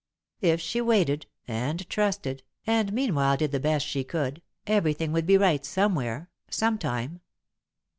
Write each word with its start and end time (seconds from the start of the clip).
If 0.41 0.59
she 0.59 0.81
waited, 0.81 1.27
and 1.47 1.87
trusted, 1.87 2.41
and 2.65 2.91
meanwhile 2.91 3.37
did 3.37 3.51
the 3.51 3.59
best 3.59 3.85
she 3.85 4.03
could, 4.03 4.41
everything 4.65 5.11
would 5.11 5.27
be 5.27 5.37
right 5.37 5.63
somewhere, 5.63 6.31
sometime. 6.49 7.21